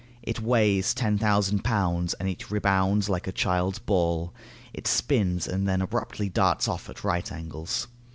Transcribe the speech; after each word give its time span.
It 0.23 0.41
weighs 0.41 0.95
ten 0.95 1.19
thousand 1.19 1.63
pounds, 1.63 2.15
and 2.15 2.27
it 2.27 2.49
rebounds 2.49 3.07
like 3.07 3.27
a 3.27 3.31
child's 3.31 3.77
ball. 3.77 4.33
It 4.73 4.87
spins 4.87 5.45
and 5.47 5.67
then 5.67 5.79
abruptly 5.79 6.27
darts 6.27 6.67
off 6.67 6.89
at 6.89 7.03
right 7.03 7.31
angles. 7.31 7.85